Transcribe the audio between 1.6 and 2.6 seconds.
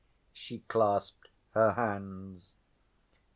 hands.